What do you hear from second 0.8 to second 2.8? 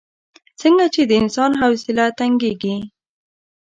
چې د انسان حوصله تنګېږي.